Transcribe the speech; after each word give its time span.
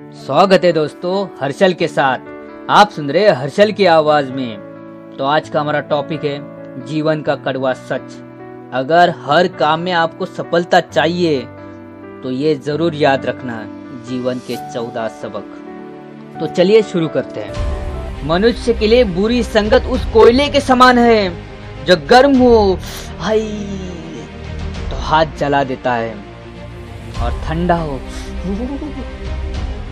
स्वागत 0.00 0.64
है 0.64 0.70
दोस्तों 0.72 1.26
हर्षल 1.40 1.72
के 1.72 1.86
साथ। 1.88 2.18
आप 2.70 2.90
सुन 2.90 3.10
रहे 3.10 3.28
हर्षल 3.30 3.70
की 3.72 3.84
आवाज़ 3.86 4.30
में। 4.32 5.16
तो 5.18 5.24
आज 5.24 5.48
का 5.48 5.60
हमारा 5.60 5.80
टॉपिक 5.82 6.24
है, 6.24 6.86
जीवन 6.86 7.22
का 7.22 7.34
कड़वा 7.36 7.72
सच। 7.72 8.16
अगर 8.74 9.14
हर 9.20 9.48
काम 9.58 9.80
में 9.80 9.92
आपको 9.92 10.26
सफलता 10.26 10.80
चाहिए 10.80 11.40
तो 12.22 12.30
ये 12.32 12.54
ज़रूर 12.56 12.94
याद 12.94 13.26
रखना 13.26 13.62
जीवन 14.08 14.38
के 14.48 14.56
चौदह 14.74 15.08
सबक। 15.22 16.38
तो 16.40 16.46
चलिए 16.48 16.82
शुरू 16.84 17.08
करते 17.08 17.40
हैं। 17.40 18.26
मनुष्य 18.28 18.74
के 18.74 18.86
लिए 18.86 19.04
बुरी 19.12 19.42
संगत 19.44 19.86
उस 19.88 20.04
कोयले 20.12 20.48
के 20.48 20.60
समान 20.62 20.98
है, 20.98 21.84
जो 21.84 21.96
गर्म 22.10 22.38
हो, 22.38 22.78
हाय 23.18 23.40
तो 24.90 24.96
हाथ 25.02 25.36
जला 25.38 25.64
देता 25.64 25.94
है, 25.94 26.14
और 27.16 27.42
ठंडा 27.46 27.76
हो 27.76 28.00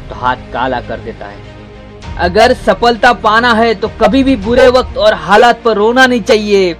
तो 0.09 0.14
हाथ 0.14 0.36
काला 0.52 0.80
कर 0.80 1.00
देता 1.00 1.27
है। 1.27 1.52
अगर 2.21 2.53
सफलता 2.54 3.12
पाना 3.12 3.53
है 3.53 3.75
तो 3.75 3.89
कभी 4.00 4.22
भी 4.25 4.36
बुरे 4.36 4.68
वक्त 4.68 4.99
और 4.99 5.14
हालात 5.14 5.62
पर 5.62 5.76
रोना 5.76 6.07
नहीं 6.07 6.22
चाहिए, 6.22 6.75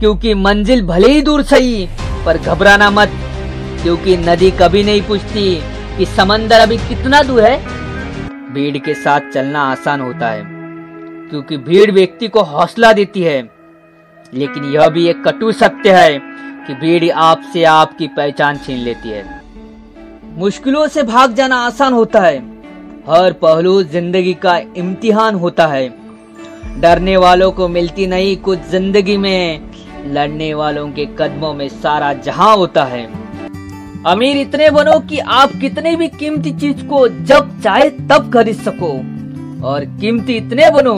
क्योंकि 0.00 0.34
मंजिल 0.34 0.82
भले 0.86 1.08
ही 1.08 1.22
दूर 1.22 1.42
सही, 1.42 1.88
पर 2.26 2.38
घबराना 2.38 2.90
मत, 2.90 3.10
क्योंकि 3.82 4.16
नदी 4.16 4.50
कभी 4.50 4.82
नहीं 4.84 5.02
पूछती 5.02 5.54
कि 5.98 6.06
समंदर 6.06 6.60
अभी 6.60 6.76
कितना 6.78 7.22
दूर 7.22 7.42
है। 7.42 7.56
भीड़ 8.54 8.78
के 8.78 8.94
साथ 8.94 9.30
चलना 9.34 9.62
आसान 9.62 10.00
होता 10.00 10.28
है, 10.28 10.42
क्योंकि 11.30 11.56
भीड़ 11.58 11.90
व्यक्ति 11.92 12.28
को 12.28 12.42
हौसला 12.42 12.92
देती 12.92 13.22
है। 13.22 13.40
लेकिन 14.34 14.64
यह 14.64 14.88
भी 14.88 15.06
एक 15.08 15.22
कटु 15.24 15.52
सत्य 15.52 15.92
है 15.92 16.18
कि 16.66 16.74
भीड़ 16.74 17.10
आपसे 17.12 17.64
आपकी 17.64 18.08
पहचान 18.08 18.56
छीन 18.56 18.78
लेती 18.78 19.08
है। 19.08 19.24
मुश्किलों 20.38 20.86
से 20.88 21.02
भाग 21.02 21.34
जाना 21.34 21.56
आसान 21.56 21.92
होता 21.92 22.20
है 22.20 22.38
हर 23.10 23.32
पहलू 23.32 23.82
ज़िंदगी 23.82 24.32
का 24.34 24.56
इम्तिहान 24.76 25.34
होता 25.34 25.66
है। 25.66 25.88
डरने 26.80 27.16
वालों 27.16 27.50
को 27.52 27.66
मिलती 27.68 28.06
नहीं 28.06 28.36
कुछ 28.36 28.58
ज़िंदगी 28.70 29.16
में। 29.16 29.72
लड़ने 30.06 30.52
वालों 30.54 30.86
के 30.88 31.06
कदमों 31.18 31.52
में 31.54 31.68
सारा 31.68 32.12
जहाँ 32.12 32.56
होता 32.56 32.84
है। 32.84 33.02
अमीर 34.06 34.36
इतने 34.36 34.70
बनो 34.70 34.98
कि 35.00 35.18
आप 35.18 35.52
कितने 35.60 35.96
भी 35.96 36.08
कीमती 36.08 36.52
चीज़ 36.52 36.84
को 36.84 37.06
जब 37.08 37.60
चाहे 37.62 37.90
तब 37.90 38.30
खरीद 38.34 38.56
सको। 38.56 38.92
और 39.66 39.84
कीमती 40.00 40.36
इतने 40.36 40.70
बनो 40.70 40.94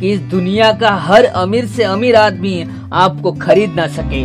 कि 0.00 0.12
इस 0.12 0.20
दुनिया 0.30 0.72
का 0.72 0.94
हर 1.08 1.24
अमीर 1.24 1.66
से 1.66 1.84
अमीर 1.84 2.16
आदमी 2.16 2.64
आपको 2.92 3.32
खरीद 3.32 3.74
ना 3.74 3.86
सके। 3.88 4.22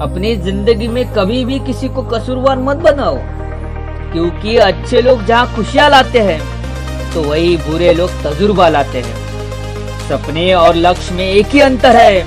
अपनी 0.00 0.34
ज़िंदगी 0.36 0.88
में 0.88 1.04
कभी 1.14 1.44
भी 1.44 1.58
किसी 1.58 1.88
को 1.88 2.02
कसूरवार 2.02 2.58
मत 2.58 2.76
बनाओ। 2.76 3.18
क्योंकि 4.12 4.56
अच्छे 4.58 5.00
लोग 5.02 5.24
जहाँ 5.24 5.54
खुशियाँ 5.56 5.88
लाते 5.90 6.20
हैं 6.20 6.40
तो 7.12 7.22
वही 7.22 7.56
बुरे 7.58 7.92
लोग 7.94 8.10
तजुर्बा 8.22 8.68
लाते 8.68 9.00
हैं। 9.00 9.20
सपने 10.08 10.52
और 10.54 10.76
लक्ष्य 10.76 11.14
में 11.14 11.24
एक 11.24 11.46
ही 11.46 11.60
अंतर 11.60 11.96
है, 11.96 12.22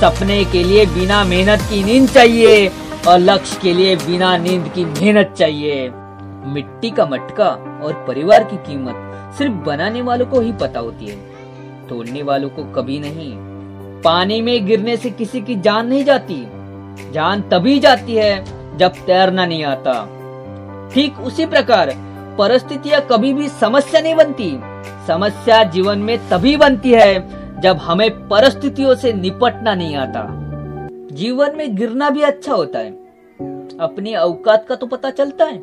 सपने 0.00 0.44
के 0.44 0.62
लिए 0.64 0.84
बिना 0.88 1.22
मेहनत 1.24 1.60
की 1.70 1.82
नींद 1.84 2.08
चाहिए 2.08 2.68
और 3.08 3.18
लक्ष्य 3.18 3.58
के 3.62 3.72
लिए 3.74 3.96
बिना 3.96 4.36
नींद 4.36 4.70
की 4.74 4.84
मेहनत 4.84 5.34
चाहिए। 5.38 5.88
मिट्टी 6.46 6.90
का 6.90 7.06
मटका 7.06 7.48
और 7.84 8.04
परिवार 8.08 8.44
की 8.44 8.56
कीमत 8.66 9.34
सिर्फ़ 9.38 9.52
बनाने 9.66 10.02
वालों 10.02 10.26
को 10.26 10.40
ही 10.40 10.52
पता 10.52 10.80
होती 10.80 11.06
है, 11.06 11.16
तोड़ने 11.88 12.22
वालों 12.22 12.48
को 12.48 12.64
कभी 12.72 12.98
नहीं। 12.98 13.32
पानी 14.02 14.40
में 14.42 14.66
गिरने 14.66 14.96
से 14.96 15.10
किसी 15.10 15.40
की 15.40 15.54
जान 15.56 15.86
नहीं 15.86 16.04
जाती, 16.04 16.42
जान 17.12 17.42
तभी 17.50 17.78
जाती 17.80 18.14
है 18.14 18.78
जब 18.78 19.04
तैरना 19.06 19.46
नहीं 19.46 19.64
आता। 19.64 19.92
ठीक 20.94 21.18
उसी 21.20 21.46
प्रकार, 21.46 21.92
परिस्थितियाँ 22.38 23.00
कभी 23.10 23.32
भी 23.32 23.48
समस्या 23.48 24.00
नहीं 24.00 24.14
बनती। 24.14 24.50
समस्या 25.06 25.62
जीवन 25.64 25.98
में 25.98 26.18
तभी 26.28 26.56
बनती 26.56 26.92
है, 26.92 27.60
जब 27.60 27.76
हमें 27.76 28.28
परिस्थितियों 28.28 28.94
से 28.94 29.12
निपटना 29.12 29.74
नहीं 29.74 29.96
आता। 29.96 30.26
जीवन 31.12 31.56
में 31.56 31.76
गिरना 31.76 32.10
भी 32.10 32.22
अच्छा 32.22 32.52
होता 32.52 32.78
है। 32.78 32.90
अपनी 33.80 34.14
औकात 34.14 34.66
का 34.68 34.74
तो 34.74 34.86
पता 34.86 35.10
चलता 35.10 35.44
है। 35.44 35.58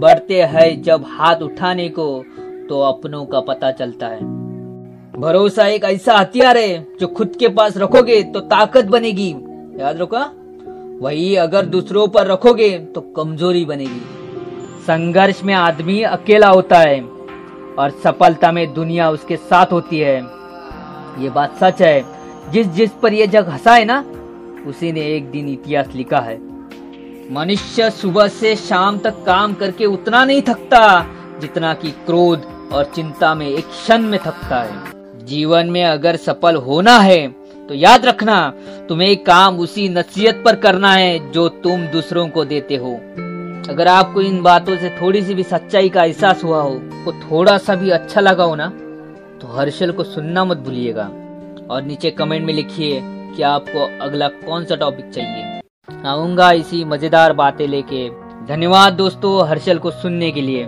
बढ़ते 0.00 0.42
हैं 0.42 0.82
जब 0.82 1.04
हाथ 1.08 1.36
उठाने 1.36 1.88
को 1.88 2.24
तो 2.68 2.80
अपनों 2.80 3.24
का 3.26 3.40
पता 3.40 3.70
चलता 3.70 4.06
है। 4.06 4.20
भरोसा 5.12 5.66
एक 5.66 5.84
ऐसा 5.84 6.18
हथियार 6.18 6.56
है, 6.56 6.86
जो 7.00 7.06
खुद 7.06 7.36
के 7.38 7.48
पास 7.48 7.76
रखोगे 7.76 8.22
तो 8.22 8.40
ताकत 8.40 8.84
बनेगी। 8.84 9.30
याद 9.80 9.98
रखो 9.98 10.24
वही 11.00 11.34
अगर 11.36 11.66
दूसरों 11.66 12.08
पर 12.08 12.26
रखोगे 12.26 12.78
तो 12.78 13.00
कमज़ोरी 13.00 13.64
बनेगी। 13.64 14.02
संघर्ष 14.86 15.42
में 15.44 15.54
आदमी 15.54 16.02
अकेला 16.02 16.48
होता 16.48 16.78
है 16.78 17.00
और 17.78 17.90
सफलता 18.04 18.52
में 18.52 18.72
दुनिया 18.74 19.10
उसके 19.10 19.36
साथ 19.36 19.66
होती 19.66 19.98
है। 19.98 20.16
ये 21.18 21.30
बात 21.30 21.58
सच 21.60 21.82
है। 21.82 22.04
जिस 22.50 22.66
जिस 22.66 22.90
पर 22.92 23.12
यह 23.12 23.26
जग 23.26 23.48
हंसा 23.48 23.72
है 23.72 23.84
ना, 23.84 24.04
उसी 24.66 24.92
ने 24.92 25.00
एक 25.06 25.30
दिन 25.30 25.48
इतिहास 25.48 25.88
लिखा 25.94 26.18
है। 26.18 26.38
मनुष्य 27.32 27.90
सुबह 27.90 28.28
से 28.28 28.54
शाम 28.56 28.98
तक 28.98 29.22
काम 29.26 29.54
करके 29.54 29.86
उतना 29.86 30.24
नहीं 30.24 30.42
थकता, 30.42 31.06
जितना 31.40 31.74
कि 31.74 31.90
क्रोध 31.90 32.70
और 32.72 32.84
चिंता 32.84 33.34
में 33.34 33.48
एक 33.48 33.66
क्षण 33.66 34.02
में 34.02 34.18
थकता 34.20 34.60
है। 34.60 35.26
जीवन 35.26 35.66
में 35.66 35.84
अगर 35.84 36.16
सफल 36.16 36.56
होना 36.56 36.98
है 36.98 37.26
तो 37.68 37.74
याद 37.74 38.06
रखना, 38.06 38.52
तुम्हें 38.88 39.16
काम 39.16 39.58
उसी 39.58 39.88
नसीहत 39.88 40.42
पर 40.44 40.56
करना 40.56 40.92
है 40.92 41.30
जो 41.32 41.48
तुम 41.48 41.86
दूसरों 41.86 42.28
को 42.28 42.44
देते 42.44 42.76
हो। 42.76 43.00
अगर 43.68 43.88
आपको 43.88 44.20
इन 44.20 44.42
बातों 44.42 44.76
से 44.76 44.88
थोड़ी 45.00 45.22
सी 45.22 45.34
भी 45.34 45.42
सच्चाई 45.42 45.88
का 45.88 46.04
एहसास 46.04 46.42
हुआ 46.44 46.60
हो 46.62 46.80
को 47.04 47.12
थोड़ा 47.12 47.56
सा 47.58 47.74
भी 47.74 47.90
अच्छा 47.90 48.20
लगा 48.20 48.44
हो 48.44 48.54
ना 48.54 48.68
तो 49.40 49.46
हर्षल 49.48 49.92
को 49.92 50.04
सुनना 50.04 50.44
मत 50.44 50.56
भूलिएगा। 50.56 51.04
और 51.70 51.82
नीचे 51.82 52.10
कमेंट 52.10 52.44
में 52.46 52.52
लिखिए 52.54 53.00
कि 53.36 53.42
आपको 53.42 53.86
अगला 54.04 54.28
कौन 54.28 54.64
सा 54.64 54.76
टॉपिक 54.76 55.10
चाहिए। 55.10 55.60
आऊँगा 56.06 56.50
इसी 56.52 56.84
मज़ेदार 56.84 57.32
बातें 57.32 57.66
लेके। 57.68 58.08
धन्यवाद 58.46 58.92
दोस्तों 58.92 59.48
हर्षल 59.48 59.78
को 59.78 59.90
सुनने 59.90 60.30
के 60.30 60.40
लिए। 60.40 60.64